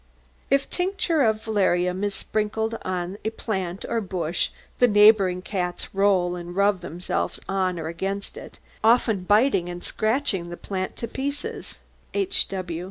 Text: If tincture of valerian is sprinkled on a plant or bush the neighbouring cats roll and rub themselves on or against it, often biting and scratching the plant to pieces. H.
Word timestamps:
If 0.49 0.67
tincture 0.67 1.21
of 1.21 1.43
valerian 1.43 2.03
is 2.03 2.15
sprinkled 2.15 2.73
on 2.81 3.19
a 3.23 3.29
plant 3.29 3.85
or 3.87 4.01
bush 4.01 4.49
the 4.79 4.87
neighbouring 4.87 5.43
cats 5.43 5.93
roll 5.93 6.35
and 6.35 6.55
rub 6.55 6.79
themselves 6.81 7.39
on 7.47 7.77
or 7.79 7.85
against 7.87 8.35
it, 8.35 8.57
often 8.83 9.25
biting 9.25 9.69
and 9.69 9.83
scratching 9.83 10.49
the 10.49 10.57
plant 10.57 10.95
to 10.95 11.07
pieces. 11.07 11.77
H. 12.15 12.47